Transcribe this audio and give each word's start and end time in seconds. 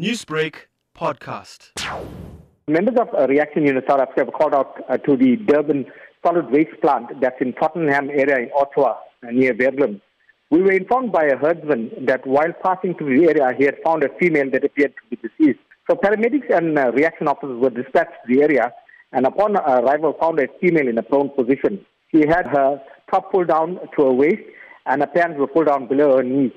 Newsbreak 0.00 0.54
podcast. 0.96 1.68
Members 2.66 2.94
of 2.98 3.08
uh, 3.12 3.26
Reaction 3.26 3.66
Unit 3.66 3.84
South 3.86 4.00
Africa 4.00 4.24
have 4.24 4.32
called 4.32 4.54
out 4.54 4.82
uh, 4.88 4.96
to 4.96 5.18
the 5.18 5.36
Durban 5.36 5.84
solid 6.24 6.50
waste 6.50 6.80
plant 6.80 7.20
that's 7.20 7.38
in 7.42 7.52
Tottenham 7.52 8.08
area 8.08 8.38
in 8.38 8.50
Ottawa 8.56 8.94
uh, 9.22 9.30
near 9.30 9.52
Verulam. 9.52 10.00
We 10.48 10.62
were 10.62 10.72
informed 10.72 11.12
by 11.12 11.24
a 11.24 11.36
herdsman 11.36 11.90
that 12.06 12.26
while 12.26 12.54
passing 12.64 12.94
through 12.94 13.20
the 13.20 13.28
area, 13.28 13.54
he 13.58 13.64
had 13.64 13.76
found 13.84 14.02
a 14.02 14.08
female 14.18 14.50
that 14.52 14.64
appeared 14.64 14.94
to 14.96 15.14
be 15.14 15.28
deceased. 15.28 15.60
So 15.90 15.94
paramedics 15.94 16.48
and 16.48 16.78
uh, 16.78 16.90
reaction 16.92 17.28
officers 17.28 17.60
were 17.60 17.68
dispatched 17.68 18.12
to 18.26 18.34
the 18.34 18.42
area 18.42 18.72
and 19.12 19.26
upon 19.26 19.58
arrival 19.58 20.16
found 20.18 20.40
a 20.40 20.46
female 20.58 20.88
in 20.88 20.96
a 20.96 21.02
prone 21.02 21.28
position. 21.28 21.84
She 22.10 22.26
had 22.26 22.46
her 22.46 22.80
top 23.10 23.30
pulled 23.30 23.48
down 23.48 23.78
to 23.94 24.04
her 24.04 24.12
waist 24.12 24.40
and 24.86 25.02
her 25.02 25.06
pants 25.06 25.38
were 25.38 25.48
pulled 25.48 25.66
down 25.66 25.86
below 25.86 26.16
her 26.16 26.22
knees. 26.22 26.52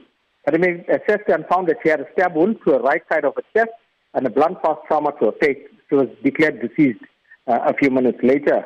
Paramedics 0.47 0.87
assessed 0.89 1.27
and 1.27 1.45
found 1.47 1.67
that 1.67 1.77
she 1.83 1.89
had 1.89 2.01
a 2.01 2.05
stab 2.13 2.35
wound 2.35 2.57
to 2.65 2.73
her 2.73 2.79
right 2.79 3.01
side 3.11 3.25
of 3.25 3.33
her 3.35 3.43
chest 3.55 3.71
and 4.13 4.25
a 4.25 4.29
blunt 4.29 4.61
force 4.61 4.79
trauma 4.87 5.11
to 5.19 5.25
her 5.25 5.31
face. 5.41 5.57
She 5.89 5.95
was 5.95 6.07
declared 6.23 6.61
deceased 6.61 7.03
uh, 7.47 7.59
a 7.65 7.73
few 7.73 7.89
minutes 7.89 8.19
later. 8.23 8.63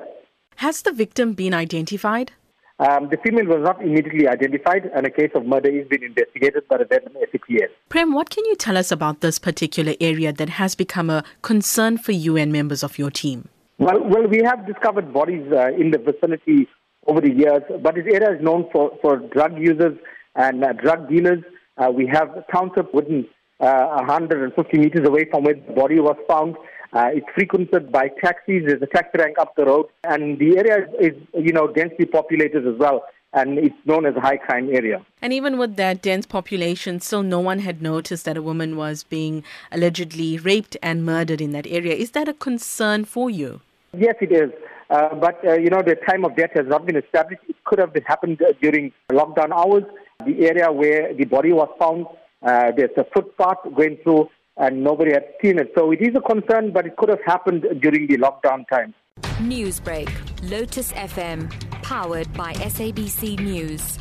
Has 0.57 0.81
the 0.81 0.91
victim 0.91 1.33
been 1.33 1.53
identified? 1.53 2.33
Um, 2.79 3.09
the 3.09 3.17
female 3.17 3.45
was 3.45 3.61
not 3.61 3.81
immediately 3.81 4.25
identified, 4.25 4.89
and 4.95 5.05
a 5.05 5.09
case 5.09 5.31
of 5.35 5.45
murder 5.45 5.69
is 5.69 5.85
being 5.89 6.03
investigated 6.03 6.65
by 6.69 6.77
the 6.77 6.85
Durban 6.85 7.13
SAPS. 7.29 7.73
Prem, 7.89 8.13
what 8.13 8.29
can 8.29 8.45
you 8.45 8.55
tell 8.55 8.77
us 8.77 8.89
about 8.89 9.19
this 9.19 9.37
particular 9.37 9.95
area 9.99 10.31
that 10.31 10.49
has 10.51 10.75
become 10.75 11.09
a 11.09 11.25
concern 11.41 11.97
for 11.97 12.13
you 12.13 12.37
and 12.37 12.53
members 12.53 12.81
of 12.81 12.97
your 12.97 13.11
team? 13.11 13.49
Well, 13.79 14.01
well, 14.01 14.27
we 14.27 14.43
have 14.43 14.65
discovered 14.65 15.13
bodies 15.13 15.45
uh, 15.51 15.71
in 15.73 15.91
the 15.91 15.97
vicinity 15.97 16.69
over 17.05 17.19
the 17.19 17.31
years, 17.31 17.63
but 17.81 17.95
this 17.95 18.05
area 18.13 18.37
is 18.37 18.41
known 18.41 18.69
for, 18.71 18.91
for 19.01 19.17
drug 19.17 19.57
users 19.57 19.97
and 20.35 20.63
uh, 20.63 20.71
drug 20.73 21.09
dealers. 21.09 21.43
Uh, 21.79 21.89
we 21.89 22.05
have 22.07 22.29
township 22.51 22.93
within 22.93 23.25
uh, 23.59 23.87
150 24.05 24.77
meters 24.77 25.07
away 25.07 25.25
from 25.31 25.43
where 25.43 25.55
the 25.55 25.73
body 25.73 25.99
was 25.99 26.17
found. 26.27 26.55
Uh, 26.91 27.09
it's 27.13 27.27
frequented 27.33 27.91
by 27.91 28.09
taxis. 28.21 28.63
There's 28.65 28.81
a 28.81 28.87
taxi 28.87 29.17
rank 29.17 29.37
up 29.39 29.55
the 29.55 29.65
road, 29.65 29.85
and 30.03 30.39
the 30.39 30.57
area 30.57 30.87
is, 30.99 31.13
you 31.33 31.53
know, 31.53 31.71
densely 31.71 32.05
populated 32.05 32.67
as 32.67 32.75
well. 32.77 33.03
And 33.31 33.59
it's 33.59 33.75
known 33.85 34.07
as 34.07 34.15
a 34.15 34.21
high 34.21 34.37
crime 34.37 34.69
area. 34.73 35.05
And 35.21 35.31
even 35.31 35.59
with 35.59 35.75
that 35.75 36.01
dense 36.01 36.25
population, 36.25 36.99
still 36.99 37.21
no 37.21 37.39
one 37.39 37.59
had 37.59 37.79
noticed 37.79 38.25
that 38.25 38.37
a 38.37 38.41
woman 38.41 38.75
was 38.75 39.03
being 39.03 39.43
allegedly 39.71 40.39
raped 40.39 40.75
and 40.81 41.05
murdered 41.05 41.39
in 41.39 41.51
that 41.51 41.67
area. 41.67 41.93
Is 41.93 42.11
that 42.11 42.27
a 42.27 42.33
concern 42.33 43.05
for 43.05 43.29
you? 43.29 43.61
Yes, 43.95 44.15
it 44.19 44.31
is. 44.31 44.49
Uh, 44.89 45.13
but, 45.13 45.39
uh, 45.45 45.53
you 45.53 45.69
know, 45.69 45.83
the 45.83 45.95
time 46.09 46.25
of 46.25 46.35
death 46.35 46.49
has 46.55 46.65
not 46.65 46.87
been 46.87 46.95
established. 46.95 47.43
It 47.47 47.55
could 47.65 47.77
have 47.77 47.93
been 47.93 48.03
happened 48.03 48.41
during 48.59 48.91
lockdown 49.11 49.51
hours. 49.51 49.83
The 50.25 50.49
area 50.49 50.69
where 50.69 51.13
the 51.13 51.23
body 51.23 51.53
was 51.53 51.69
found, 51.79 52.05
uh, 52.43 52.71
there's 52.75 52.91
a 52.97 53.05
footpath 53.13 53.59
going 53.73 53.97
through 54.03 54.29
and 54.57 54.83
nobody 54.83 55.13
had 55.13 55.23
seen 55.41 55.57
it. 55.57 55.71
So 55.77 55.91
it 55.91 56.01
is 56.01 56.13
a 56.13 56.19
concern, 56.19 56.71
but 56.73 56.85
it 56.85 56.97
could 56.97 57.07
have 57.07 57.23
happened 57.25 57.65
during 57.81 58.05
the 58.07 58.17
lockdown 58.17 58.67
time. 58.67 58.93
Newsbreak, 59.39 60.09
Lotus 60.49 60.91
FM, 60.91 61.49
powered 61.83 62.31
by 62.33 62.51
SABC 62.53 63.39
News. 63.39 63.97